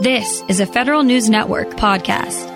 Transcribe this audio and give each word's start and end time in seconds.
This 0.00 0.44
is 0.46 0.60
a 0.60 0.66
Federal 0.66 1.02
News 1.02 1.28
Network 1.28 1.70
podcast. 1.70 2.46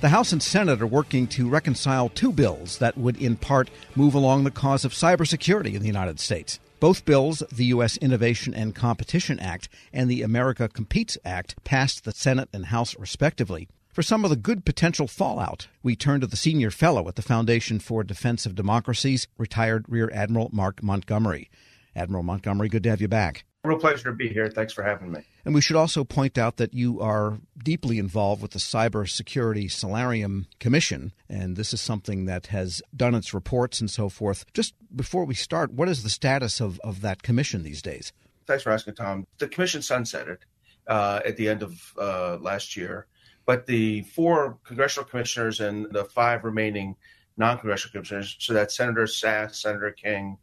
The 0.00 0.08
House 0.08 0.32
and 0.32 0.42
Senate 0.42 0.80
are 0.80 0.86
working 0.86 1.26
to 1.26 1.46
reconcile 1.46 2.08
two 2.08 2.32
bills 2.32 2.78
that 2.78 2.96
would, 2.96 3.20
in 3.20 3.36
part, 3.36 3.68
move 3.94 4.14
along 4.14 4.44
the 4.44 4.50
cause 4.50 4.86
of 4.86 4.92
cybersecurity 4.92 5.74
in 5.74 5.82
the 5.82 5.86
United 5.86 6.20
States. 6.20 6.58
Both 6.80 7.04
bills, 7.04 7.42
the 7.52 7.66
U.S. 7.66 7.98
Innovation 7.98 8.54
and 8.54 8.74
Competition 8.74 9.38
Act 9.40 9.68
and 9.92 10.10
the 10.10 10.22
America 10.22 10.70
Competes 10.70 11.18
Act, 11.22 11.62
passed 11.64 12.04
the 12.04 12.12
Senate 12.12 12.48
and 12.54 12.64
House 12.66 12.98
respectively. 12.98 13.68
For 13.92 14.02
some 14.02 14.24
of 14.24 14.30
the 14.30 14.36
good 14.36 14.64
potential 14.64 15.06
fallout, 15.06 15.68
we 15.82 15.94
turn 15.94 16.22
to 16.22 16.26
the 16.26 16.36
senior 16.36 16.70
fellow 16.70 17.06
at 17.08 17.16
the 17.16 17.20
Foundation 17.20 17.78
for 17.78 18.02
Defense 18.02 18.46
of 18.46 18.54
Democracies, 18.54 19.28
retired 19.36 19.84
Rear 19.86 20.10
Admiral 20.14 20.48
Mark 20.50 20.82
Montgomery. 20.82 21.50
Admiral 21.94 22.22
Montgomery, 22.22 22.70
good 22.70 22.84
to 22.84 22.88
have 22.90 23.02
you 23.02 23.08
back. 23.08 23.44
Real 23.64 23.78
pleasure 23.78 24.04
to 24.04 24.12
be 24.12 24.28
here. 24.28 24.48
Thanks 24.48 24.72
for 24.72 24.84
having 24.84 25.10
me. 25.10 25.20
And 25.44 25.52
we 25.52 25.60
should 25.60 25.74
also 25.74 26.04
point 26.04 26.38
out 26.38 26.58
that 26.58 26.74
you 26.74 27.00
are 27.00 27.38
deeply 27.62 27.98
involved 27.98 28.40
with 28.40 28.52
the 28.52 28.60
Cybersecurity 28.60 29.70
Solarium 29.70 30.46
Commission, 30.60 31.12
and 31.28 31.56
this 31.56 31.74
is 31.74 31.80
something 31.80 32.26
that 32.26 32.46
has 32.46 32.80
done 32.94 33.16
its 33.16 33.34
reports 33.34 33.80
and 33.80 33.90
so 33.90 34.08
forth. 34.08 34.44
Just 34.54 34.74
before 34.94 35.24
we 35.24 35.34
start, 35.34 35.72
what 35.72 35.88
is 35.88 36.04
the 36.04 36.10
status 36.10 36.60
of, 36.60 36.78
of 36.84 37.00
that 37.00 37.24
commission 37.24 37.64
these 37.64 37.82
days? 37.82 38.12
Thanks 38.46 38.62
for 38.62 38.70
asking, 38.70 38.94
Tom. 38.94 39.26
The 39.38 39.48
commission 39.48 39.80
sunsetted 39.80 40.38
uh, 40.86 41.20
at 41.26 41.36
the 41.36 41.48
end 41.48 41.64
of 41.64 41.94
uh, 42.00 42.38
last 42.40 42.76
year, 42.76 43.08
but 43.44 43.66
the 43.66 44.02
four 44.02 44.58
congressional 44.62 45.08
commissioners 45.08 45.58
and 45.58 45.90
the 45.90 46.04
five 46.04 46.44
remaining 46.44 46.94
non 47.36 47.58
congressional 47.58 47.90
commissioners, 47.90 48.36
so 48.38 48.52
that's 48.52 48.76
Senator 48.76 49.04
Sasse, 49.04 49.56
Senator 49.56 49.90
King, 49.90 50.38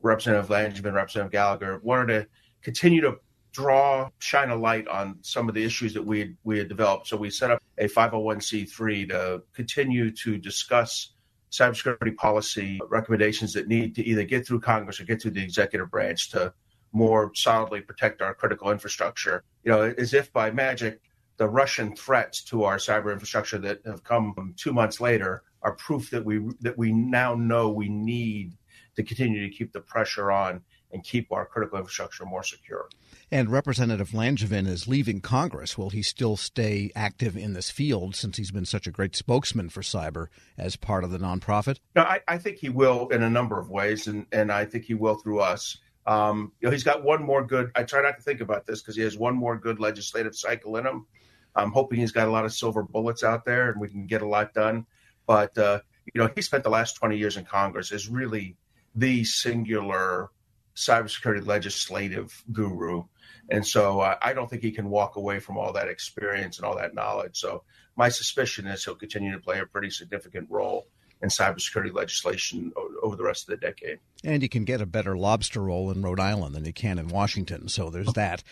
Representative 0.00 0.48
Langevin, 0.48 0.94
Representative 0.94 1.32
Gallagher, 1.32 1.80
wanted 1.82 2.06
to 2.06 2.28
continue 2.62 3.00
to 3.00 3.18
draw 3.52 4.08
shine 4.18 4.50
a 4.50 4.56
light 4.56 4.88
on 4.88 5.18
some 5.20 5.48
of 5.48 5.54
the 5.54 5.62
issues 5.62 5.92
that 5.94 6.04
we 6.04 6.20
had, 6.20 6.36
we 6.44 6.58
had 6.58 6.68
developed. 6.68 7.06
So 7.06 7.16
we 7.16 7.30
set 7.30 7.50
up 7.50 7.62
a 7.78 7.86
501c3 7.86 9.08
to 9.10 9.42
continue 9.52 10.10
to 10.10 10.38
discuss 10.38 11.12
cybersecurity 11.50 12.16
policy 12.16 12.80
recommendations 12.88 13.52
that 13.52 13.68
need 13.68 13.94
to 13.94 14.04
either 14.04 14.24
get 14.24 14.46
through 14.46 14.60
Congress 14.60 15.00
or 15.00 15.04
get 15.04 15.20
through 15.20 15.32
the 15.32 15.42
executive 15.42 15.90
branch 15.90 16.30
to 16.30 16.52
more 16.92 17.30
solidly 17.34 17.80
protect 17.82 18.22
our 18.22 18.34
critical 18.34 18.70
infrastructure. 18.70 19.44
You 19.64 19.72
know, 19.72 19.94
as 19.98 20.14
if 20.14 20.32
by 20.32 20.50
magic, 20.50 21.00
the 21.36 21.48
Russian 21.48 21.94
threats 21.94 22.42
to 22.44 22.64
our 22.64 22.76
cyber 22.76 23.12
infrastructure 23.12 23.58
that 23.58 23.80
have 23.84 24.04
come 24.04 24.54
two 24.56 24.72
months 24.72 25.00
later 25.00 25.42
are 25.62 25.72
proof 25.72 26.10
that 26.10 26.24
we 26.24 26.40
that 26.60 26.76
we 26.76 26.92
now 26.92 27.34
know 27.34 27.70
we 27.70 27.88
need 27.88 28.56
to 28.96 29.02
continue 29.02 29.48
to 29.48 29.54
keep 29.54 29.72
the 29.72 29.80
pressure 29.80 30.30
on 30.30 30.62
and 30.92 31.02
keep 31.02 31.32
our 31.32 31.46
critical 31.46 31.78
infrastructure 31.78 32.24
more 32.24 32.42
secure. 32.42 32.88
And 33.30 33.50
Representative 33.50 34.10
Langevin 34.10 34.66
is 34.66 34.86
leaving 34.86 35.20
Congress. 35.20 35.78
Will 35.78 35.90
he 35.90 36.02
still 36.02 36.36
stay 36.36 36.90
active 36.94 37.36
in 37.36 37.54
this 37.54 37.70
field 37.70 38.14
since 38.14 38.36
he's 38.36 38.50
been 38.50 38.66
such 38.66 38.86
a 38.86 38.90
great 38.90 39.16
spokesman 39.16 39.70
for 39.70 39.80
cyber 39.80 40.26
as 40.58 40.76
part 40.76 41.04
of 41.04 41.10
the 41.10 41.18
nonprofit? 41.18 41.78
No, 41.96 42.02
I, 42.02 42.20
I 42.28 42.38
think 42.38 42.58
he 42.58 42.68
will 42.68 43.08
in 43.08 43.22
a 43.22 43.30
number 43.30 43.58
of 43.58 43.70
ways, 43.70 44.06
and, 44.06 44.26
and 44.32 44.52
I 44.52 44.66
think 44.66 44.84
he 44.84 44.94
will 44.94 45.14
through 45.14 45.40
us. 45.40 45.78
Um, 46.06 46.52
you 46.60 46.66
know, 46.66 46.72
he's 46.72 46.84
got 46.84 47.04
one 47.04 47.22
more 47.22 47.44
good. 47.44 47.70
I 47.74 47.84
try 47.84 48.02
not 48.02 48.16
to 48.16 48.22
think 48.22 48.40
about 48.40 48.66
this 48.66 48.82
because 48.82 48.96
he 48.96 49.02
has 49.02 49.16
one 49.16 49.36
more 49.36 49.56
good 49.56 49.80
legislative 49.80 50.34
cycle 50.34 50.76
in 50.76 50.86
him. 50.86 51.06
I'm 51.54 51.70
hoping 51.70 52.00
he's 52.00 52.12
got 52.12 52.28
a 52.28 52.30
lot 52.30 52.44
of 52.44 52.52
silver 52.52 52.82
bullets 52.82 53.22
out 53.22 53.44
there, 53.44 53.70
and 53.70 53.80
we 53.80 53.88
can 53.88 54.06
get 54.06 54.22
a 54.22 54.28
lot 54.28 54.52
done. 54.54 54.86
But 55.26 55.56
uh, 55.56 55.80
you 56.12 56.20
know, 56.20 56.30
he 56.34 56.42
spent 56.42 56.64
the 56.64 56.70
last 56.70 56.94
20 56.94 57.16
years 57.16 57.36
in 57.36 57.44
Congress 57.44 57.92
as 57.92 58.08
really 58.08 58.56
the 58.94 59.24
singular 59.24 60.30
cybersecurity 60.76 61.46
legislative 61.46 62.42
guru. 62.52 63.04
And 63.50 63.66
so 63.66 64.00
uh, 64.00 64.16
I 64.22 64.32
don't 64.32 64.48
think 64.48 64.62
he 64.62 64.70
can 64.70 64.88
walk 64.88 65.16
away 65.16 65.38
from 65.40 65.58
all 65.58 65.72
that 65.72 65.88
experience 65.88 66.58
and 66.58 66.66
all 66.66 66.76
that 66.76 66.94
knowledge. 66.94 67.38
So 67.38 67.64
my 67.96 68.08
suspicion 68.08 68.66
is 68.66 68.84
he'll 68.84 68.94
continue 68.94 69.32
to 69.32 69.38
play 69.38 69.60
a 69.60 69.66
pretty 69.66 69.90
significant 69.90 70.48
role 70.50 70.86
in 71.22 71.28
cybersecurity 71.28 71.94
legislation 71.94 72.72
over 73.02 73.14
the 73.14 73.22
rest 73.22 73.48
of 73.48 73.58
the 73.58 73.64
decade. 73.64 74.00
And 74.24 74.42
he 74.42 74.48
can 74.48 74.64
get 74.64 74.80
a 74.80 74.86
better 74.86 75.16
lobster 75.16 75.62
roll 75.62 75.90
in 75.90 76.02
Rhode 76.02 76.18
Island 76.18 76.54
than 76.54 76.64
you 76.64 76.72
can 76.72 76.98
in 76.98 77.08
Washington. 77.08 77.68
So 77.68 77.90
there's 77.90 78.12
that. 78.14 78.42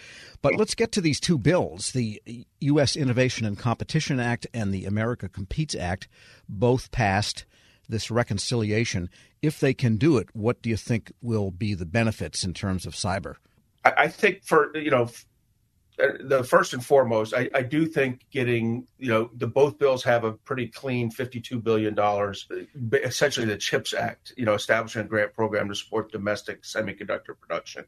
But 0.41 0.55
let's 0.55 0.77
get 0.77 0.93
to 0.93 1.01
these 1.01 1.19
two 1.19 1.37
bills 1.37 1.93
the 1.93 2.23
U.S. 2.61 2.97
Innovation 2.97 3.45
and 3.45 3.59
Competition 3.59 4.21
Act 4.21 4.47
and 4.55 4.73
the 4.73 4.87
America 4.87 5.29
Competes 5.29 5.75
Act, 5.75 6.07
both 6.49 6.93
passed 6.93 7.45
this 7.89 8.11
reconciliation. 8.11 9.11
If 9.43 9.59
they 9.59 9.75
can 9.75 9.97
do 9.97 10.19
it, 10.19 10.29
what 10.35 10.63
do 10.63 10.69
you 10.69 10.77
think 10.77 11.13
will 11.23 11.51
be 11.51 11.75
the 11.75 11.87
benefits 11.87 12.45
in 12.45 12.53
terms 12.55 12.87
of 12.87 12.95
cyber? 12.95 13.37
I 13.85 14.09
think 14.09 14.45
for, 14.45 14.77
you 14.77 14.91
know, 14.91 15.09
the 16.21 16.45
first 16.45 16.73
and 16.73 16.85
foremost, 16.85 17.35
I, 17.35 17.49
I, 17.55 17.63
do 17.63 17.87
think 17.87 18.21
getting 18.31 18.87
you 18.99 19.09
know 19.09 19.31
the 19.35 19.47
both 19.47 19.79
bills 19.79 20.03
have 20.05 20.25
a 20.25 20.33
pretty 20.33 20.69
clean 20.69 21.11
fifty-two 21.11 21.61
billion 21.61 21.95
dollars, 21.95 22.49
essentially 22.93 23.47
the 23.47 23.57
CHIPS 23.57 23.95
Act, 23.95 24.33
you 24.37 24.45
know, 24.45 24.55
establishing 24.55 25.03
a 25.03 25.05
grant 25.05 25.35
program 25.35 25.69
to 25.69 25.75
support 25.75 26.13
domestic 26.13 26.63
semiconductor 26.63 27.39
production. 27.39 27.85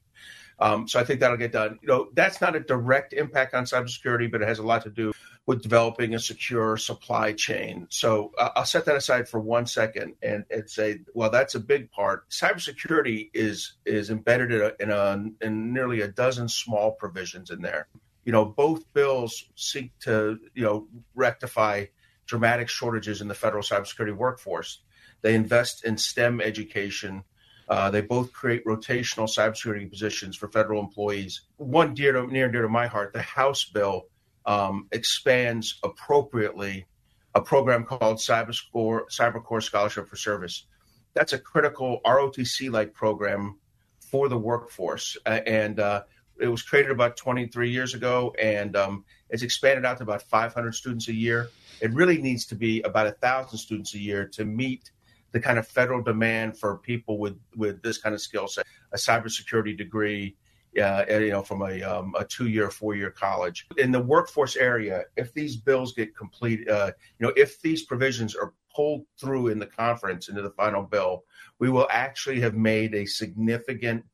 Um, 0.58 0.86
so 0.86 1.00
I 1.00 1.04
think 1.04 1.20
that'll 1.20 1.36
get 1.36 1.52
done. 1.52 1.78
You 1.82 1.88
know, 1.88 2.08
that's 2.12 2.40
not 2.40 2.54
a 2.54 2.60
direct 2.60 3.12
impact 3.12 3.54
on 3.54 3.64
cybersecurity, 3.64 4.30
but 4.30 4.42
it 4.42 4.48
has 4.48 4.58
a 4.58 4.62
lot 4.62 4.82
to 4.82 4.90
do 4.90 5.12
with 5.46 5.62
developing 5.62 6.14
a 6.14 6.18
secure 6.18 6.76
supply 6.76 7.32
chain. 7.32 7.86
So 7.90 8.30
uh, 8.38 8.50
I'll 8.54 8.64
set 8.64 8.84
that 8.84 8.96
aside 8.96 9.28
for 9.28 9.40
one 9.40 9.66
second 9.66 10.14
and, 10.22 10.44
and 10.50 10.70
say, 10.70 11.00
well, 11.14 11.30
that's 11.30 11.56
a 11.56 11.60
big 11.60 11.90
part. 11.90 12.28
Cybersecurity 12.30 13.30
is 13.34 13.74
is 13.84 14.10
embedded 14.10 14.52
in, 14.52 14.60
a, 14.60 14.72
in, 14.80 14.90
a, 14.90 15.44
in 15.44 15.72
nearly 15.72 16.00
a 16.02 16.08
dozen 16.08 16.48
small 16.48 16.92
provisions 16.92 17.50
in 17.50 17.60
there. 17.60 17.88
You 18.24 18.30
know, 18.30 18.44
both 18.44 18.92
bills 18.92 19.44
seek 19.56 19.98
to 20.00 20.38
you 20.54 20.62
know 20.62 20.86
rectify 21.14 21.86
dramatic 22.26 22.68
shortages 22.68 23.20
in 23.20 23.26
the 23.26 23.34
federal 23.34 23.62
cybersecurity 23.62 24.16
workforce. 24.16 24.80
They 25.22 25.34
invest 25.34 25.84
in 25.84 25.98
STEM 25.98 26.40
education. 26.40 27.24
Uh, 27.68 27.90
they 27.90 28.00
both 28.00 28.32
create 28.32 28.64
rotational 28.64 29.28
cybersecurity 29.28 29.90
positions 29.90 30.36
for 30.36 30.48
federal 30.48 30.80
employees. 30.80 31.42
One 31.56 31.94
dear 31.94 32.12
to, 32.12 32.26
near 32.26 32.44
and 32.44 32.52
dear 32.52 32.62
to 32.62 32.68
my 32.68 32.86
heart, 32.86 33.12
the 33.12 33.22
House 33.22 33.64
bill 33.64 34.06
um, 34.46 34.88
expands 34.92 35.78
appropriately 35.82 36.86
a 37.34 37.40
program 37.40 37.84
called 37.84 38.18
CyberScore, 38.18 39.02
CyberCorps 39.10 39.64
Scholarship 39.64 40.08
for 40.08 40.16
Service. 40.16 40.66
That's 41.14 41.32
a 41.32 41.38
critical 41.38 42.00
ROTC 42.04 42.70
like 42.70 42.92
program 42.92 43.58
for 44.00 44.28
the 44.28 44.38
workforce. 44.38 45.16
Uh, 45.24 45.40
and 45.46 45.80
uh, 45.80 46.02
it 46.38 46.48
was 46.48 46.62
created 46.62 46.90
about 46.90 47.16
23 47.16 47.70
years 47.70 47.94
ago 47.94 48.34
and 48.40 48.76
um, 48.76 49.04
it's 49.30 49.42
expanded 49.42 49.84
out 49.84 49.98
to 49.98 50.02
about 50.02 50.22
500 50.22 50.74
students 50.74 51.08
a 51.08 51.14
year. 51.14 51.48
It 51.80 51.92
really 51.92 52.20
needs 52.20 52.46
to 52.46 52.54
be 52.54 52.82
about 52.82 53.06
1,000 53.06 53.58
students 53.58 53.94
a 53.94 53.98
year 53.98 54.26
to 54.28 54.44
meet 54.44 54.90
the 55.32 55.40
kind 55.40 55.58
of 55.58 55.66
federal 55.66 56.02
demand 56.02 56.58
for 56.58 56.76
people 56.78 57.18
with, 57.18 57.38
with 57.56 57.82
this 57.82 57.96
kind 57.98 58.14
of 58.14 58.20
skill 58.20 58.46
set, 58.46 58.66
a 58.92 58.96
cybersecurity 58.96 59.76
degree, 59.76 60.36
uh, 60.80 61.04
you 61.08 61.30
know, 61.30 61.42
from 61.42 61.62
a, 61.62 61.82
um, 61.82 62.14
a 62.18 62.24
two-year, 62.24 62.70
four-year 62.70 63.10
college. 63.10 63.66
In 63.78 63.92
the 63.92 64.00
workforce 64.00 64.56
area, 64.56 65.04
if 65.16 65.32
these 65.34 65.56
bills 65.56 65.92
get 65.92 66.16
complete, 66.16 66.68
uh, 66.68 66.92
you 67.18 67.26
know, 67.26 67.32
if 67.36 67.60
these 67.60 67.82
provisions 67.82 68.34
are 68.34 68.54
pulled 68.74 69.04
through 69.20 69.48
in 69.48 69.58
the 69.58 69.66
conference 69.66 70.28
into 70.28 70.42
the 70.42 70.50
final 70.50 70.82
bill, 70.82 71.24
we 71.58 71.68
will 71.68 71.86
actually 71.90 72.40
have 72.40 72.54
made 72.54 72.94
a 72.94 73.04
significant 73.04 74.04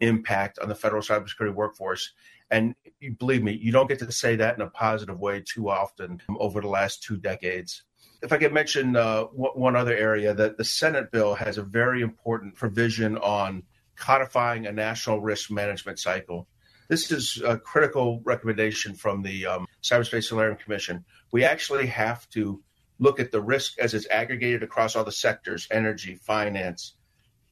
impact 0.00 0.58
on 0.58 0.68
the 0.68 0.74
federal 0.74 1.02
cybersecurity 1.02 1.54
workforce. 1.54 2.12
And 2.50 2.74
believe 3.18 3.42
me, 3.42 3.52
you 3.52 3.72
don't 3.72 3.88
get 3.88 3.98
to 4.00 4.10
say 4.10 4.36
that 4.36 4.54
in 4.54 4.62
a 4.62 4.70
positive 4.70 5.18
way 5.18 5.42
too 5.46 5.68
often 5.68 6.20
over 6.38 6.60
the 6.60 6.68
last 6.68 7.02
two 7.02 7.16
decades. 7.16 7.82
If 8.22 8.32
I 8.32 8.38
could 8.38 8.52
mention 8.52 8.96
uh, 8.96 9.24
one 9.24 9.76
other 9.76 9.96
area, 9.96 10.34
that 10.34 10.56
the 10.56 10.64
Senate 10.64 11.12
bill 11.12 11.34
has 11.34 11.58
a 11.58 11.62
very 11.62 12.00
important 12.00 12.56
provision 12.56 13.16
on 13.18 13.62
codifying 13.98 14.66
a 14.66 14.72
national 14.72 15.20
risk 15.20 15.50
management 15.50 15.98
cycle. 15.98 16.46
This 16.88 17.10
is 17.10 17.42
a 17.44 17.58
critical 17.58 18.20
recommendation 18.24 18.94
from 18.94 19.22
the 19.22 19.46
um, 19.46 19.66
Cyberspace 19.82 20.24
Solarium 20.24 20.56
Commission. 20.56 21.04
We 21.32 21.44
actually 21.44 21.86
have 21.86 22.28
to 22.30 22.62
look 22.98 23.20
at 23.20 23.30
the 23.30 23.40
risk 23.40 23.78
as 23.78 23.94
it's 23.94 24.08
aggregated 24.10 24.62
across 24.62 24.96
all 24.96 25.04
the 25.04 25.12
sectors 25.12 25.68
energy, 25.70 26.14
finance, 26.14 26.94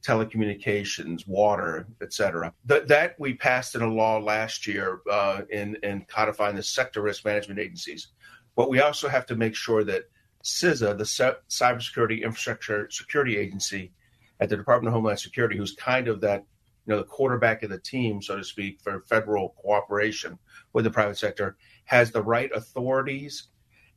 telecommunications, 0.05 1.27
water, 1.27 1.87
et 2.01 2.13
cetera. 2.13 2.53
That, 2.65 2.87
that 2.87 3.15
we 3.19 3.33
passed 3.33 3.75
in 3.75 3.81
a 3.81 3.93
law 3.93 4.17
last 4.19 4.65
year 4.65 5.01
uh, 5.11 5.41
in, 5.49 5.77
in 5.83 6.05
codifying 6.07 6.55
the 6.55 6.63
sector 6.63 7.01
risk 7.01 7.25
management 7.25 7.59
agencies. 7.59 8.07
But 8.55 8.69
we 8.69 8.79
also 8.79 9.07
have 9.07 9.25
to 9.27 9.35
make 9.35 9.55
sure 9.55 9.83
that 9.83 10.05
CISA, 10.43 10.97
the 10.97 11.03
Cybersecurity 11.49 12.23
Infrastructure 12.23 12.87
Security 12.89 13.37
Agency, 13.37 13.91
at 14.39 14.49
the 14.49 14.57
Department 14.57 14.89
of 14.89 14.93
Homeland 14.93 15.19
Security, 15.19 15.57
who's 15.57 15.73
kind 15.73 16.07
of 16.07 16.21
that, 16.21 16.43
you 16.85 16.93
know, 16.93 16.97
the 16.97 17.03
quarterback 17.03 17.63
of 17.63 17.69
the 17.69 17.79
team, 17.79 18.21
so 18.21 18.37
to 18.37 18.43
speak, 18.43 18.79
for 18.81 19.01
federal 19.01 19.49
cooperation 19.61 20.37
with 20.73 20.85
the 20.85 20.91
private 20.91 21.17
sector, 21.17 21.57
has 21.85 22.11
the 22.11 22.23
right 22.23 22.51
authorities 22.53 23.47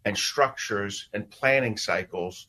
and 0.04 0.16
structures 0.16 1.08
and 1.12 1.30
planning 1.30 1.76
cycles 1.76 2.48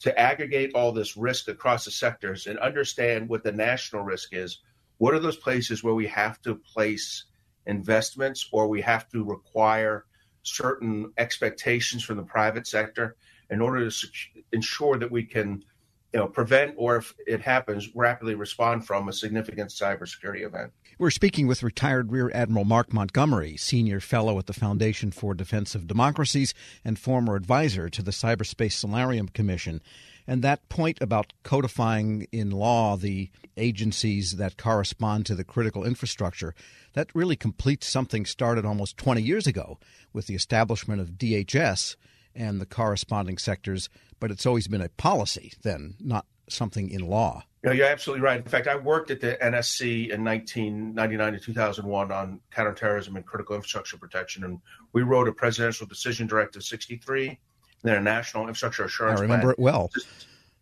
to 0.00 0.18
aggregate 0.18 0.72
all 0.74 0.92
this 0.92 1.16
risk 1.16 1.48
across 1.48 1.84
the 1.84 1.90
sectors 1.90 2.46
and 2.46 2.58
understand 2.58 3.28
what 3.28 3.42
the 3.42 3.52
national 3.52 4.02
risk 4.02 4.32
is. 4.32 4.60
What 4.98 5.14
are 5.14 5.18
those 5.18 5.36
places 5.36 5.82
where 5.82 5.94
we 5.94 6.06
have 6.08 6.40
to 6.42 6.54
place 6.54 7.24
investments 7.66 8.48
or 8.52 8.68
we 8.68 8.80
have 8.82 9.08
to 9.10 9.24
require 9.24 10.06
certain 10.42 11.12
expectations 11.18 12.02
from 12.02 12.16
the 12.16 12.22
private 12.22 12.66
sector 12.66 13.16
in 13.50 13.60
order 13.60 13.88
to 13.90 14.08
ensure 14.52 14.98
that 14.98 15.10
we 15.10 15.24
can 15.24 15.62
you 16.12 16.18
know, 16.18 16.26
prevent 16.26 16.74
or 16.76 16.96
if 16.96 17.14
it 17.26 17.40
happens, 17.40 17.94
rapidly 17.94 18.34
respond 18.34 18.86
from 18.86 19.08
a 19.08 19.12
significant 19.12 19.70
cybersecurity 19.70 20.44
event. 20.44 20.72
We're 20.98 21.10
speaking 21.10 21.46
with 21.46 21.62
retired 21.62 22.10
Rear 22.10 22.30
Admiral 22.34 22.64
Mark 22.64 22.92
Montgomery, 22.92 23.56
senior 23.56 24.00
fellow 24.00 24.38
at 24.38 24.46
the 24.46 24.52
Foundation 24.52 25.12
for 25.12 25.34
Defense 25.34 25.74
of 25.74 25.86
Democracies 25.86 26.52
and 26.84 26.98
former 26.98 27.36
advisor 27.36 27.88
to 27.88 28.02
the 28.02 28.10
Cyberspace 28.10 28.72
Solarium 28.72 29.28
Commission. 29.28 29.80
And 30.26 30.42
that 30.42 30.68
point 30.68 30.98
about 31.00 31.32
codifying 31.42 32.26
in 32.32 32.50
law 32.50 32.96
the 32.96 33.30
agencies 33.56 34.36
that 34.36 34.58
correspond 34.58 35.26
to 35.26 35.34
the 35.34 35.44
critical 35.44 35.84
infrastructure, 35.84 36.54
that 36.92 37.14
really 37.14 37.36
completes 37.36 37.86
something 37.86 38.26
started 38.26 38.64
almost 38.64 38.96
20 38.96 39.22
years 39.22 39.46
ago 39.46 39.78
with 40.12 40.26
the 40.26 40.34
establishment 40.34 41.00
of 41.00 41.12
DHS 41.12 41.96
and 42.34 42.60
the 42.60 42.66
corresponding 42.66 43.38
sectors, 43.38 43.88
but 44.18 44.30
it's 44.30 44.46
always 44.46 44.68
been 44.68 44.80
a 44.80 44.88
policy 44.90 45.52
then, 45.62 45.94
not 46.00 46.26
something 46.48 46.90
in 46.90 47.06
law. 47.06 47.44
Know, 47.62 47.72
you're 47.72 47.86
absolutely 47.86 48.24
right. 48.24 48.38
In 48.38 48.46
fact, 48.46 48.68
I 48.68 48.76
worked 48.76 49.10
at 49.10 49.20
the 49.20 49.36
NSC 49.42 50.10
in 50.10 50.24
1999 50.24 51.32
to 51.34 51.38
2001 51.38 52.10
on 52.10 52.40
counterterrorism 52.50 53.16
and 53.16 53.26
critical 53.26 53.54
infrastructure 53.54 53.98
protection, 53.98 54.44
and 54.44 54.60
we 54.94 55.02
wrote 55.02 55.28
a 55.28 55.32
Presidential 55.32 55.86
Decision 55.86 56.26
Directive 56.26 56.62
63, 56.62 57.28
and 57.28 57.38
then 57.82 57.96
a 57.96 58.00
National 58.00 58.44
Infrastructure 58.44 58.84
Assurance. 58.84 59.20
I 59.20 59.22
remember 59.22 59.42
plan, 59.42 59.52
it 59.52 59.58
well. 59.58 59.90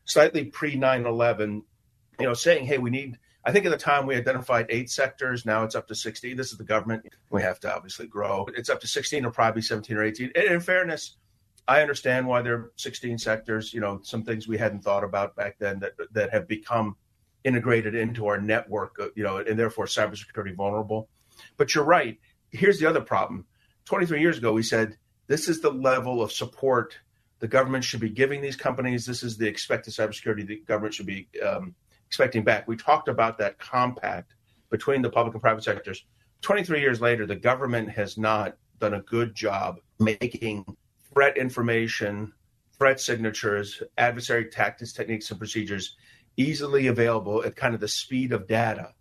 Slightly 0.06 0.46
pre 0.46 0.74
9/11, 0.76 1.62
you 2.18 2.26
know, 2.26 2.34
saying, 2.34 2.66
"Hey, 2.66 2.78
we 2.78 2.90
need." 2.90 3.16
I 3.44 3.52
think 3.52 3.64
at 3.64 3.70
the 3.70 3.78
time 3.78 4.04
we 4.04 4.16
identified 4.16 4.66
eight 4.68 4.90
sectors. 4.90 5.46
Now 5.46 5.62
it's 5.62 5.76
up 5.76 5.86
to 5.88 5.94
16. 5.94 6.36
This 6.36 6.50
is 6.50 6.58
the 6.58 6.64
government. 6.64 7.06
We 7.30 7.42
have 7.42 7.60
to 7.60 7.72
obviously 7.72 8.08
grow. 8.08 8.46
It's 8.56 8.68
up 8.68 8.80
to 8.80 8.88
16 8.88 9.24
or 9.24 9.30
probably 9.30 9.62
17 9.62 9.96
or 9.96 10.02
18. 10.02 10.32
And 10.34 10.44
in 10.46 10.60
fairness, 10.60 11.16
I 11.68 11.82
understand 11.82 12.26
why 12.26 12.40
there 12.42 12.54
are 12.54 12.72
16 12.76 13.18
sectors. 13.18 13.74
You 13.74 13.80
know, 13.80 14.00
some 14.02 14.24
things 14.24 14.48
we 14.48 14.56
hadn't 14.56 14.82
thought 14.82 15.04
about 15.04 15.36
back 15.36 15.56
then 15.58 15.78
that 15.80 15.92
that 16.12 16.30
have 16.30 16.48
become 16.48 16.96
integrated 17.44 17.94
into 17.94 18.26
our 18.26 18.40
network. 18.40 18.96
Uh, 18.98 19.08
you 19.14 19.22
know, 19.22 19.36
and 19.36 19.58
therefore 19.58 19.84
cybersecurity 19.84 20.56
vulnerable. 20.56 21.08
But 21.56 21.74
you're 21.74 21.84
right. 21.84 22.18
Here's 22.50 22.80
the 22.80 22.86
other 22.86 23.02
problem. 23.02 23.44
23 23.84 24.20
years 24.20 24.38
ago, 24.38 24.52
we 24.52 24.62
said 24.62 24.96
this 25.26 25.48
is 25.48 25.60
the 25.60 25.70
level 25.70 26.22
of 26.22 26.32
support 26.32 26.96
the 27.40 27.48
government 27.48 27.84
should 27.84 28.00
be 28.00 28.10
giving 28.10 28.40
these 28.40 28.56
companies. 28.56 29.06
This 29.06 29.22
is 29.22 29.36
the 29.36 29.46
expected 29.46 29.94
cybersecurity 29.94 30.46
the 30.46 30.56
government 30.66 30.94
should 30.94 31.06
be 31.06 31.28
um, 31.46 31.74
expecting 32.06 32.42
back. 32.42 32.66
We 32.66 32.76
talked 32.76 33.08
about 33.08 33.38
that 33.38 33.58
compact 33.58 34.34
between 34.70 35.02
the 35.02 35.10
public 35.10 35.34
and 35.34 35.42
private 35.42 35.62
sectors. 35.62 36.04
23 36.40 36.80
years 36.80 37.00
later, 37.00 37.26
the 37.26 37.36
government 37.36 37.90
has 37.90 38.18
not 38.18 38.56
done 38.80 38.94
a 38.94 39.00
good 39.02 39.34
job 39.34 39.80
making 40.00 40.64
threat 41.18 41.36
information, 41.36 42.32
threat 42.78 43.00
signatures, 43.00 43.82
adversary 43.96 44.44
tactics, 44.44 44.92
techniques, 44.92 45.28
and 45.30 45.40
procedures 45.40 45.96
easily 46.36 46.86
available 46.86 47.42
at 47.44 47.56
kind 47.56 47.74
of 47.74 47.80
the 47.80 47.88
speed 47.88 48.30
of 48.32 48.46
data 48.46 48.92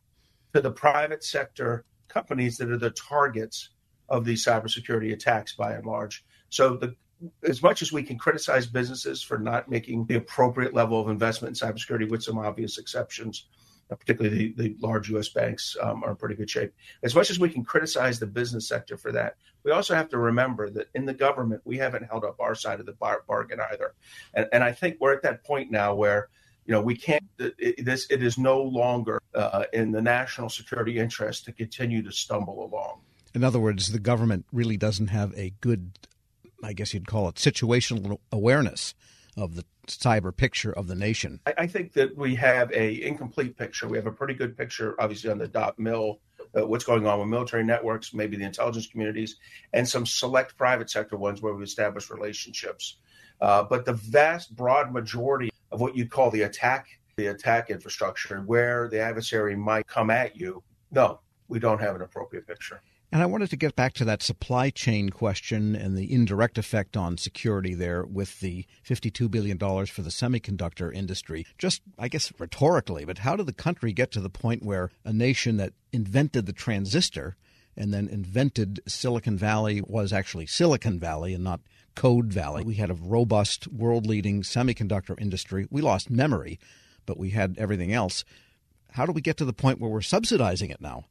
to 0.51 0.59
the 0.59 0.71
private 0.71 1.23
sector 1.23 1.85
companies 2.07 2.57
that 2.57 2.71
are 2.71 2.77
the 2.79 2.89
targets 2.89 3.69
of 4.09 4.25
these 4.25 4.43
cybersecurity 4.43 5.13
attacks 5.13 5.53
by 5.53 5.73
and 5.73 5.85
large. 5.85 6.25
So 6.49 6.77
the 6.77 6.95
as 7.43 7.61
much 7.61 7.83
as 7.83 7.93
we 7.93 8.01
can 8.01 8.17
criticize 8.17 8.65
businesses 8.65 9.21
for 9.21 9.37
not 9.37 9.69
making 9.69 10.07
the 10.07 10.15
appropriate 10.15 10.73
level 10.73 10.99
of 10.99 11.09
investment 11.09 11.61
in 11.61 11.67
cybersecurity 11.69 12.09
with 12.09 12.23
some 12.23 12.39
obvious 12.39 12.79
exceptions, 12.79 13.45
particularly 13.89 14.53
the, 14.57 14.69
the 14.69 14.75
large 14.79 15.09
U.S. 15.09 15.29
banks 15.29 15.77
um, 15.81 16.03
are 16.03 16.11
in 16.11 16.15
pretty 16.15 16.35
good 16.35 16.49
shape. 16.49 16.73
As 17.03 17.15
much 17.15 17.29
as 17.29 17.39
we 17.39 17.49
can 17.49 17.63
criticize 17.63 18.19
the 18.19 18.27
business 18.27 18.67
sector 18.67 18.97
for 18.97 19.11
that, 19.13 19.35
we 19.63 19.71
also 19.71 19.95
have 19.95 20.09
to 20.09 20.17
remember 20.17 20.69
that 20.69 20.87
in 20.93 21.05
the 21.05 21.13
government, 21.13 21.61
we 21.65 21.77
haven't 21.77 22.03
held 22.03 22.25
up 22.25 22.39
our 22.39 22.55
side 22.55 22.79
of 22.79 22.85
the 22.85 22.93
bar- 22.93 23.23
bargain 23.27 23.59
either. 23.71 23.93
And, 24.33 24.47
and 24.51 24.63
I 24.63 24.71
think 24.71 24.97
we're 24.99 25.13
at 25.13 25.23
that 25.23 25.43
point 25.43 25.71
now 25.71 25.95
where 25.95 26.29
you 26.67 26.73
know 26.73 26.81
we 26.81 26.95
can't 26.95 27.23
it, 27.39 27.83
this 27.83 28.07
it 28.09 28.21
is 28.21 28.37
no 28.37 28.61
longer 28.61 29.19
uh, 29.33 29.63
in 29.73 29.91
the 29.91 30.01
national 30.01 30.49
security 30.49 30.99
interest 30.99 31.45
to 31.45 31.51
continue 31.51 32.03
to 32.03 32.11
stumble 32.11 32.63
along 32.65 32.99
in 33.33 33.43
other 33.43 33.59
words 33.59 33.91
the 33.91 33.99
government 33.99 34.45
really 34.51 34.77
doesn't 34.77 35.07
have 35.07 35.33
a 35.37 35.53
good 35.61 35.97
i 36.63 36.73
guess 36.73 36.93
you'd 36.93 37.07
call 37.07 37.29
it 37.29 37.35
situational 37.35 38.19
awareness 38.31 38.93
of 39.37 39.55
the 39.55 39.63
cyber 39.87 40.35
picture 40.35 40.71
of 40.71 40.87
the 40.87 40.95
nation? 40.95 41.39
I, 41.45 41.53
I 41.59 41.67
think 41.67 41.93
that 41.93 42.17
we 42.17 42.35
have 42.35 42.71
a 42.73 43.01
incomplete 43.03 43.57
picture. 43.57 43.87
We 43.87 43.97
have 43.97 44.07
a 44.07 44.11
pretty 44.11 44.33
good 44.33 44.57
picture, 44.57 44.95
obviously, 44.99 45.29
on 45.29 45.37
the 45.37 45.47
dot 45.47 45.79
mil, 45.79 46.19
uh, 46.57 46.67
what's 46.67 46.83
going 46.83 47.05
on 47.07 47.19
with 47.19 47.29
military 47.29 47.63
networks, 47.63 48.13
maybe 48.13 48.37
the 48.37 48.43
intelligence 48.43 48.87
communities, 48.87 49.37
and 49.73 49.87
some 49.87 50.05
select 50.05 50.57
private 50.57 50.89
sector 50.89 51.15
ones 51.15 51.41
where 51.41 51.53
we 51.53 51.63
establish 51.63 52.09
relationships. 52.09 52.97
Uh, 53.39 53.63
but 53.63 53.85
the 53.85 53.93
vast, 53.93 54.55
broad 54.55 54.91
majority 54.91 55.49
of 55.71 55.79
what 55.79 55.95
you 55.95 56.07
call 56.07 56.31
the 56.31 56.41
attack, 56.41 56.87
the 57.17 57.27
attack 57.27 57.69
infrastructure, 57.69 58.41
where 58.41 58.87
the 58.89 58.99
adversary 58.99 59.55
might 59.55 59.85
come 59.87 60.09
at 60.09 60.35
you, 60.35 60.63
no, 60.91 61.19
we 61.47 61.59
don't 61.59 61.79
have 61.79 61.95
an 61.95 62.01
appropriate 62.01 62.47
picture. 62.47 62.81
And 63.09 63.21
I 63.21 63.25
wanted 63.25 63.49
to 63.51 63.55
get 63.55 63.75
back 63.75 63.93
to 63.93 64.05
that 64.05 64.21
supply 64.21 64.69
chain 64.69 65.09
question 65.11 65.75
and 65.75 65.97
the 65.97 66.11
indirect 66.11 66.57
effect 66.57 66.97
on 66.97 67.17
security 67.17 67.73
there 67.73 68.03
with 68.03 68.41
the 68.41 68.65
$52 68.85 69.31
billion 69.31 69.57
for 69.57 70.01
the 70.01 70.09
semiconductor 70.09 70.93
industry. 70.93 71.45
Just, 71.57 71.81
I 71.97 72.09
guess, 72.09 72.33
rhetorically, 72.37 73.05
but 73.05 73.19
how 73.19 73.37
did 73.37 73.45
the 73.45 73.53
country 73.53 73.93
get 73.93 74.11
to 74.11 74.19
the 74.19 74.29
point 74.29 74.61
where 74.61 74.91
a 75.05 75.13
nation 75.13 75.55
that 75.55 75.71
invented 75.93 76.47
the 76.47 76.53
transistor 76.53 77.37
and 77.77 77.93
then 77.93 78.09
invented 78.09 78.81
Silicon 78.87 79.37
Valley 79.37 79.81
was 79.81 80.11
actually 80.11 80.45
Silicon 80.45 80.99
Valley 80.99 81.33
and 81.33 81.45
not 81.45 81.61
Code 81.95 82.33
Valley? 82.33 82.65
We 82.65 82.75
had 82.75 82.89
a 82.89 82.95
robust, 82.95 83.67
world 83.67 84.05
leading 84.05 84.41
semiconductor 84.41 85.19
industry. 85.19 85.65
We 85.71 85.81
lost 85.81 86.09
memory, 86.09 86.59
but 87.05 87.17
we 87.17 87.29
had 87.29 87.57
everything 87.57 87.93
else. 87.93 88.25
How 88.91 89.05
do 89.05 89.13
we 89.13 89.21
get 89.21 89.37
to 89.37 89.45
the 89.45 89.53
point 89.53 89.79
where 89.79 89.89
we're 89.89 90.01
subsidizing 90.01 90.71
it 90.71 90.81
now? 90.81 91.05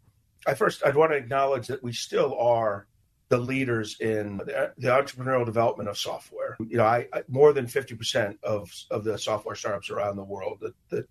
I 0.47 0.55
first 0.55 0.85
I'd 0.85 0.97
want 0.97 1.13
to 1.13 1.19
acknowledge 1.19 1.67
that 1.69 1.83
we 1.83 1.93
still 1.93 2.37
are 2.39 2.87
the 3.29 3.39
leaders 3.39 3.97
in 4.01 4.39
the, 4.39 4.73
the 4.79 4.89
entrepreneurial 4.89 5.45
development 5.45 5.89
of 5.89 5.99
software. 5.99 6.57
You 6.61 6.77
know, 6.77 6.85
I, 6.85 7.09
I 7.13 7.23
more 7.29 7.53
than 7.53 7.67
fifty 7.67 7.95
percent 7.95 8.39
of 8.43 8.71
of 8.91 9.05
the 9.05 9.19
software 9.19 9.57
startups 9.57 9.91
around 9.91 10.17
the 10.17 10.25
world 10.25 10.63
that 10.91 11.07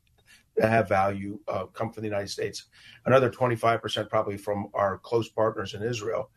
that 0.58 0.70
have 0.70 0.88
value 0.88 1.40
uh, 1.48 1.66
come 1.66 1.92
from 1.92 2.02
the 2.02 2.08
United 2.08 2.30
States. 2.30 2.66
Another 3.06 3.30
25% 3.30 4.10
probably 4.10 4.38
from 4.38 4.68
our 4.74 4.98
close 4.98 5.30
partners 5.30 5.74
in 5.74 5.84
Israel. 5.84 6.30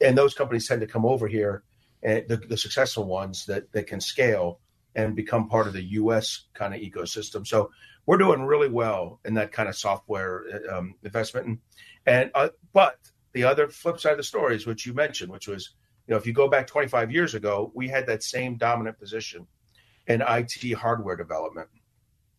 And 0.00 0.16
those 0.16 0.34
companies 0.34 0.68
tend 0.68 0.80
to 0.82 0.86
come 0.86 1.06
over 1.06 1.26
here, 1.26 1.62
and 2.02 2.26
the, 2.28 2.36
the 2.36 2.56
successful 2.56 3.04
ones 3.04 3.46
that, 3.46 3.72
that 3.72 3.86
can 3.86 4.00
scale 4.00 4.60
and 4.94 5.16
become 5.16 5.48
part 5.48 5.66
of 5.66 5.72
the 5.72 5.82
U.S. 5.82 6.44
kind 6.54 6.74
of 6.74 6.80
ecosystem. 6.80 7.46
So 7.46 7.70
we're 8.06 8.18
doing 8.18 8.42
really 8.42 8.68
well 8.68 9.20
in 9.24 9.34
that 9.34 9.52
kind 9.52 9.68
of 9.68 9.76
software 9.76 10.44
um, 10.72 10.94
investment. 11.02 11.60
And, 12.06 12.30
uh, 12.34 12.48
but 12.72 12.96
the 13.32 13.44
other 13.44 13.68
flip 13.68 14.00
side 14.00 14.12
of 14.12 14.18
the 14.18 14.24
story 14.24 14.56
is 14.56 14.66
what 14.66 14.84
you 14.84 14.92
mentioned, 14.92 15.30
which 15.30 15.48
was, 15.48 15.74
you 16.06 16.12
know, 16.12 16.18
if 16.18 16.26
you 16.26 16.32
go 16.32 16.48
back 16.48 16.66
25 16.66 17.12
years 17.12 17.34
ago, 17.34 17.70
we 17.74 17.88
had 17.88 18.06
that 18.06 18.22
same 18.22 18.56
dominant 18.56 18.98
position 18.98 19.46
in 20.08 20.22
IT 20.26 20.72
hardware 20.72 21.16
development, 21.16 21.68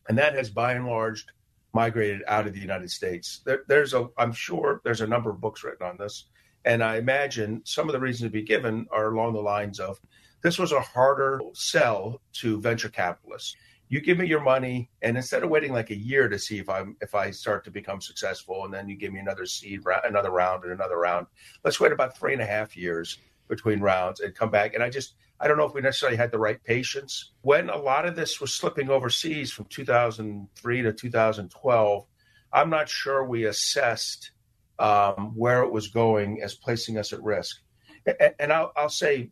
and 0.10 0.18
that 0.18 0.36
has 0.36 0.50
by 0.50 0.74
and 0.74 0.86
large 0.86 1.26
migrated 1.74 2.22
out 2.28 2.46
of 2.46 2.54
the 2.54 2.60
United 2.60 2.92
States. 2.92 3.42
There, 3.46 3.64
there's 3.68 3.94
a, 3.94 4.10
I'm 4.18 4.34
sure 4.34 4.82
there's 4.84 5.02
a 5.02 5.08
number 5.08 5.30
of 5.30 5.40
books 5.40 5.64
written 5.64 5.88
on 5.88 5.98
this, 5.98 6.26
and 6.66 6.84
I 6.84 6.98
imagine 6.98 7.62
some 7.64 7.88
of 7.88 7.94
the 7.94 8.00
reasons 8.02 8.30
to 8.30 8.34
be 8.34 8.44
given 8.44 8.86
are 8.92 9.14
along 9.14 9.34
the 9.34 9.40
lines 9.40 9.80
of 9.80 10.00
this 10.44 10.60
was 10.60 10.74
a 10.74 10.82
harder 10.82 11.42
sell 11.54 12.22
to 12.34 12.60
venture 12.60 12.90
capitalists 12.90 13.56
you 13.90 14.02
give 14.02 14.18
me 14.18 14.26
your 14.26 14.42
money 14.42 14.90
and 15.02 15.18
instead 15.18 15.44
of 15.44 15.50
waiting 15.50 15.72
like 15.72 15.90
a 15.92 15.96
year 15.96 16.28
to 16.28 16.40
see 16.40 16.58
if 16.58 16.70
i'm 16.70 16.96
if 17.02 17.14
i 17.14 17.30
start 17.30 17.64
to 17.64 17.72
become 17.72 18.02
successful 18.02 18.66
and 18.66 18.74
then 18.74 18.88
you 18.88 18.96
give 18.96 19.14
me 19.14 19.20
another 19.20 19.46
seed 19.46 19.82
another 20.06 20.32
round 20.32 20.64
and 20.64 20.74
another 20.74 20.98
round 20.98 21.28
let's 21.64 21.80
wait 21.80 21.92
about 21.92 22.18
three 22.18 22.34
and 22.34 22.42
a 22.42 22.46
half 22.46 22.76
years 22.76 23.20
between 23.48 23.80
rounds 23.80 24.20
and 24.20 24.34
come 24.36 24.50
back. 24.50 24.74
And 24.74 24.84
i 24.84 24.90
just 24.90 25.16
i 25.40 25.48
don't 25.48 25.58
know 25.58 25.66
if 25.66 25.74
we 25.74 25.82
necessarily 25.82 26.18
had 26.18 26.32
the 26.32 26.40
right 26.40 26.64
patience. 26.64 27.32
When 27.42 27.70
a 27.70 27.78
lot 27.78 28.06
of 28.06 28.16
this 28.16 28.40
was 28.40 28.54
slipping 28.54 28.90
overseas 28.90 29.52
from 29.52 29.66
2003 29.66 30.82
to 30.82 30.94
2012 30.94 32.06
i'm 32.52 32.70
not 32.70 32.90
sure 32.90 33.24
we 33.24 33.46
assessed 33.46 34.32
um, 34.80 35.34
where 35.36 35.62
it 35.64 35.72
was 35.72 35.88
going 35.90 36.42
as 36.42 36.56
placing 36.56 36.98
us 36.98 37.14
at 37.14 37.22
risk. 37.22 37.62
And, 38.06 38.34
and 38.40 38.52
I'll, 38.52 38.72
I'll 38.76 38.90
say 38.90 39.32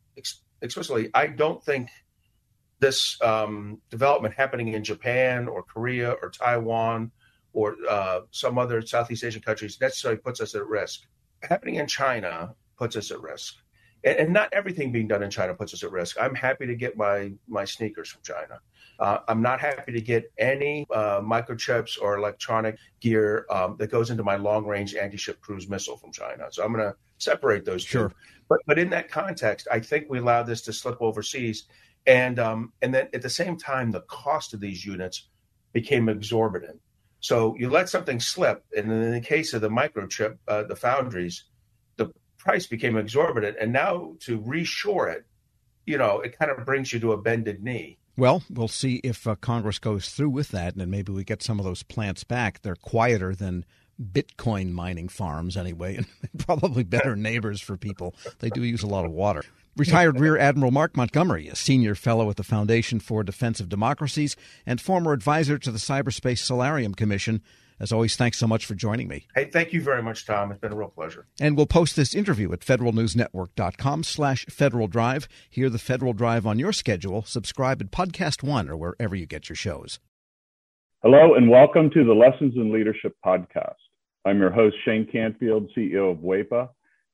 explicitly 0.61 1.09
i 1.13 1.27
don't 1.27 1.63
think 1.63 1.89
this 2.81 3.21
um, 3.21 3.79
development 3.89 4.33
happening 4.33 4.73
in 4.73 4.83
Japan 4.83 5.47
or 5.47 5.63
Korea 5.63 6.11
or 6.21 6.29
Taiwan 6.29 7.11
or 7.53 7.75
uh, 7.89 8.21
some 8.31 8.57
other 8.57 8.81
Southeast 8.81 9.23
Asian 9.23 9.41
countries 9.41 9.77
necessarily 9.79 10.19
puts 10.19 10.41
us 10.41 10.55
at 10.55 10.65
risk. 10.65 11.01
Happening 11.43 11.75
in 11.75 11.87
China 11.87 12.55
puts 12.77 12.95
us 12.95 13.11
at 13.11 13.21
risk. 13.21 13.55
And, 14.03 14.17
and, 14.17 14.33
not 14.33 14.49
everything 14.51 14.91
being 14.91 15.07
done 15.07 15.21
in 15.21 15.29
China 15.29 15.53
puts 15.53 15.73
us 15.75 15.83
at 15.83 15.91
risk. 15.91 16.17
I'm 16.19 16.33
happy 16.33 16.65
to 16.65 16.75
get 16.75 16.97
my, 16.97 17.31
my 17.47 17.65
sneakers 17.65 18.09
from 18.09 18.21
China. 18.23 18.59
Uh, 18.99 19.19
I'm 19.27 19.41
not 19.41 19.59
happy 19.59 19.91
to 19.91 20.01
get 20.01 20.31
any 20.39 20.87
uh, 20.93 21.21
microchips 21.21 22.01
or 22.01 22.17
electronic 22.17 22.77
gear 22.99 23.45
um, 23.49 23.75
that 23.77 23.91
goes 23.91 24.09
into 24.09 24.23
my 24.23 24.37
long 24.37 24.65
range 24.65 24.95
anti 24.95 25.17
ship 25.17 25.39
cruise 25.41 25.67
missile 25.67 25.97
from 25.97 26.11
China. 26.11 26.47
So 26.51 26.63
I'm 26.63 26.73
going 26.73 26.85
to 26.85 26.95
separate 27.17 27.65
those 27.65 27.83
two. 27.83 27.89
Sure. 27.89 28.13
But 28.49 28.59
but 28.67 28.77
in 28.77 28.89
that 28.89 29.09
context, 29.09 29.67
I 29.71 29.79
think 29.79 30.07
we 30.09 30.19
allowed 30.19 30.43
this 30.43 30.61
to 30.63 30.73
slip 30.73 31.01
overseas, 31.01 31.65
and 32.05 32.39
um, 32.39 32.73
and 32.81 32.93
then 32.93 33.07
at 33.13 33.21
the 33.21 33.29
same 33.29 33.57
time, 33.57 33.91
the 33.91 34.01
cost 34.01 34.53
of 34.53 34.59
these 34.59 34.85
units 34.85 35.27
became 35.73 36.09
exorbitant. 36.09 36.79
So 37.19 37.55
you 37.57 37.69
let 37.69 37.89
something 37.89 38.19
slip, 38.19 38.65
and 38.75 38.91
in 38.91 39.11
the 39.11 39.21
case 39.21 39.53
of 39.53 39.61
the 39.61 39.69
microchip, 39.69 40.37
uh, 40.47 40.63
the 40.63 40.75
foundries, 40.75 41.45
the 41.97 42.11
price 42.37 42.65
became 42.65 42.97
exorbitant, 42.97 43.57
and 43.59 43.71
now 43.71 44.15
to 44.21 44.39
reshore 44.41 45.13
it, 45.13 45.25
you 45.85 45.97
know, 45.97 46.19
it 46.19 46.37
kind 46.37 46.49
of 46.49 46.65
brings 46.65 46.91
you 46.91 46.99
to 46.99 47.11
a 47.11 47.21
bended 47.21 47.63
knee. 47.63 47.99
Well, 48.17 48.43
we'll 48.49 48.67
see 48.67 48.95
if 49.03 49.25
uh, 49.27 49.35
Congress 49.35 49.79
goes 49.79 50.09
through 50.09 50.31
with 50.31 50.49
that, 50.49 50.73
and 50.73 50.81
then 50.81 50.89
maybe 50.89 51.11
we 51.11 51.23
get 51.23 51.43
some 51.43 51.59
of 51.59 51.65
those 51.65 51.83
plants 51.83 52.23
back. 52.23 52.61
They're 52.61 52.75
quieter 52.75 53.35
than 53.35 53.65
Bitcoin 54.01 54.71
mining 54.71 55.09
farms, 55.09 55.55
anyway, 55.55 55.97
and 55.97 56.07
probably 56.39 56.83
better 56.83 57.15
neighbors 57.15 57.61
for 57.61 57.77
people. 57.77 58.15
They 58.39 58.49
do 58.49 58.63
use 58.63 58.83
a 58.83 58.87
lot 58.87 59.05
of 59.05 59.11
water. 59.11 59.43
Retired 59.77 60.19
Rear 60.19 60.37
Admiral 60.37 60.71
Mark 60.71 60.97
Montgomery, 60.97 61.47
a 61.47 61.55
senior 61.55 61.95
fellow 61.95 62.29
at 62.29 62.35
the 62.35 62.43
Foundation 62.43 62.99
for 62.99 63.23
Defense 63.23 63.61
of 63.61 63.69
Democracies 63.69 64.35
and 64.65 64.81
former 64.81 65.13
advisor 65.13 65.57
to 65.57 65.71
the 65.71 65.77
Cyberspace 65.77 66.39
Solarium 66.39 66.93
Commission. 66.93 67.41
As 67.79 67.93
always, 67.93 68.17
thanks 68.17 68.37
so 68.37 68.47
much 68.47 68.65
for 68.65 68.75
joining 68.75 69.07
me. 69.07 69.27
Hey, 69.33 69.45
thank 69.45 69.71
you 69.71 69.81
very 69.81 70.03
much, 70.03 70.25
Tom. 70.25 70.51
It's 70.51 70.59
been 70.59 70.73
a 70.73 70.75
real 70.75 70.89
pleasure. 70.89 71.25
And 71.39 71.55
we'll 71.55 71.67
post 71.67 71.95
this 71.95 72.13
interview 72.13 72.51
at 72.51 72.59
federalnewsnetwork.com 72.59 74.03
slash 74.03 74.45
Federal 74.47 74.87
Drive. 74.87 75.29
Hear 75.49 75.69
the 75.69 75.79
Federal 75.79 76.11
Drive 76.11 76.45
on 76.45 76.59
your 76.59 76.73
schedule. 76.73 77.23
Subscribe 77.23 77.81
at 77.81 77.91
Podcast 77.91 78.43
One 78.43 78.69
or 78.69 78.75
wherever 78.75 79.15
you 79.15 79.25
get 79.25 79.47
your 79.47 79.55
shows. 79.55 79.99
Hello 81.01 81.33
and 81.33 81.49
welcome 81.49 81.89
to 81.91 82.03
the 82.03 82.13
Lessons 82.13 82.53
in 82.57 82.73
Leadership 82.73 83.15
podcast. 83.25 83.75
I'm 84.25 84.37
your 84.37 84.51
host, 84.51 84.75
Shane 84.85 85.07
Canfield, 85.09 85.71
CEO 85.75 86.11
of 86.11 86.17
WEPA, 86.17 86.69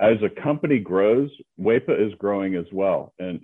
as 0.00 0.16
a 0.22 0.42
company 0.42 0.78
grows, 0.78 1.30
WEPA 1.60 2.06
is 2.06 2.12
growing 2.18 2.54
as 2.54 2.66
well. 2.72 3.12
And 3.18 3.40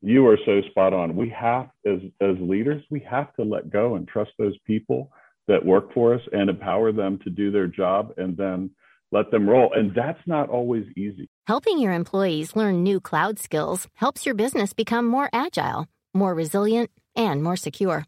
you 0.00 0.26
are 0.26 0.38
so 0.44 0.60
spot 0.70 0.92
on. 0.92 1.16
We 1.16 1.30
have, 1.30 1.70
as, 1.86 2.00
as 2.20 2.36
leaders, 2.40 2.82
we 2.90 3.00
have 3.00 3.34
to 3.34 3.42
let 3.42 3.70
go 3.70 3.96
and 3.96 4.06
trust 4.06 4.32
those 4.38 4.56
people 4.66 5.10
that 5.48 5.64
work 5.64 5.92
for 5.92 6.14
us 6.14 6.20
and 6.32 6.48
empower 6.50 6.92
them 6.92 7.18
to 7.24 7.30
do 7.30 7.50
their 7.50 7.66
job 7.66 8.12
and 8.16 8.36
then 8.36 8.70
let 9.12 9.30
them 9.30 9.48
roll. 9.48 9.72
And 9.74 9.94
that's 9.94 10.20
not 10.26 10.48
always 10.48 10.86
easy. 10.96 11.28
Helping 11.46 11.78
your 11.78 11.92
employees 11.92 12.56
learn 12.56 12.82
new 12.82 13.00
cloud 13.00 13.38
skills 13.38 13.88
helps 13.94 14.26
your 14.26 14.34
business 14.34 14.72
become 14.72 15.06
more 15.06 15.28
agile, 15.32 15.86
more 16.12 16.34
resilient, 16.34 16.90
and 17.16 17.42
more 17.42 17.56
secure. 17.56 18.06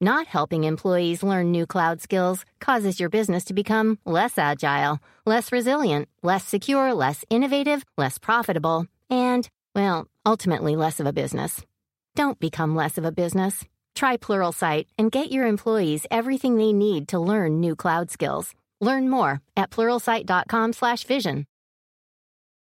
Not 0.00 0.26
helping 0.26 0.64
employees 0.64 1.22
learn 1.22 1.50
new 1.50 1.64
cloud 1.64 2.02
skills 2.02 2.44
causes 2.60 3.00
your 3.00 3.08
business 3.08 3.44
to 3.44 3.54
become 3.54 3.98
less 4.04 4.36
agile, 4.36 4.98
less 5.24 5.50
resilient, 5.50 6.08
less 6.22 6.44
secure, 6.44 6.92
less 6.92 7.24
innovative, 7.30 7.82
less 7.96 8.18
profitable, 8.18 8.88
and, 9.08 9.48
well, 9.74 10.06
ultimately 10.26 10.76
less 10.76 11.00
of 11.00 11.06
a 11.06 11.14
business. 11.14 11.62
Don't 12.14 12.38
become 12.38 12.76
less 12.76 12.98
of 12.98 13.06
a 13.06 13.12
business. 13.12 13.64
Try 13.94 14.18
Pluralsight 14.18 14.84
and 14.98 15.10
get 15.10 15.32
your 15.32 15.46
employees 15.46 16.04
everything 16.10 16.56
they 16.56 16.74
need 16.74 17.08
to 17.08 17.18
learn 17.18 17.60
new 17.60 17.74
cloud 17.74 18.10
skills. 18.10 18.52
Learn 18.82 19.08
more 19.08 19.40
at 19.56 19.70
pluralsight.com/vision. 19.70 21.46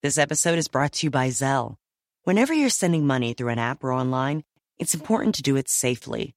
This 0.05 0.19
episode 0.19 0.59
is 0.59 0.69
brought 0.69 0.93
to 0.93 1.07
you 1.07 1.11
by 1.11 1.31
Zelle. 1.31 1.75
Whenever 2.23 2.55
you're 2.55 2.71
sending 2.71 3.09
money 3.09 3.35
through 3.35 3.49
an 3.49 3.59
app 3.59 3.83
or 3.83 3.93
online, 3.93 4.45
it's 4.79 4.95
important 4.95 5.35
to 5.35 5.43
do 5.43 5.57
it 5.57 5.69
safely. 5.69 6.37